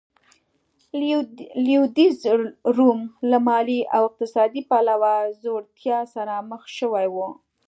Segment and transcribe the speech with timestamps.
[1.65, 2.19] لوېدیځ
[2.77, 7.17] روم له مالي او اقتصادي پلوه ځوړتیا سره مخ شوی و.